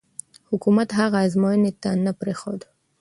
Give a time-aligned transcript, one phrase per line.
[0.49, 2.61] حکومت هغه ازموینې ته نه پرېښود.